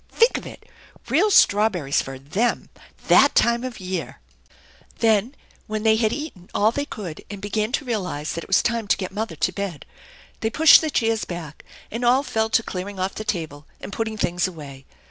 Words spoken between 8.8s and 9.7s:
to get mother to